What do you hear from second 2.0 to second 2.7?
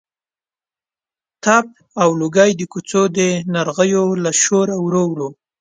او لوګی د